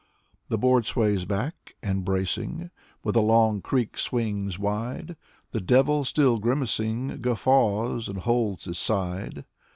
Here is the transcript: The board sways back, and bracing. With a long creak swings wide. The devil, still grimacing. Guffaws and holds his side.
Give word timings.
The 0.49 0.57
board 0.57 0.87
sways 0.87 1.25
back, 1.25 1.75
and 1.83 2.03
bracing. 2.03 2.71
With 3.03 3.15
a 3.15 3.21
long 3.21 3.61
creak 3.61 3.99
swings 3.99 4.57
wide. 4.57 5.15
The 5.51 5.61
devil, 5.61 6.03
still 6.05 6.39
grimacing. 6.39 7.21
Guffaws 7.21 8.07
and 8.09 8.17
holds 8.21 8.65
his 8.65 8.79
side. 8.79 9.45